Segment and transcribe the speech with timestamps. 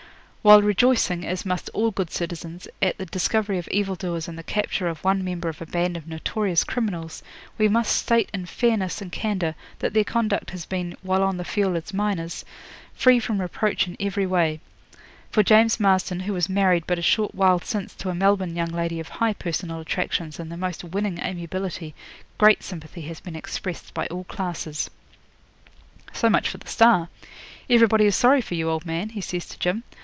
[0.43, 4.43] 'While rejoicing, as must all good citizens, at the discovery of evil doers and the
[4.43, 7.21] capture of one member of a band of notorious criminals,
[7.59, 11.45] we must state in fairness and candour that their conduct has been, while on the
[11.45, 12.43] field as miners,
[12.95, 14.59] free from reproach in every way.
[15.29, 18.71] For James Marston, who was married but a short while since to a Melbourne young
[18.71, 21.93] lady of high personal attractions and the most winning amiability,
[22.39, 24.89] great sympathy has been expressed by all classes.
[26.13, 27.09] So much for the "Star".
[27.69, 29.83] Everybody is sorry for you, old man,' he says to Jim.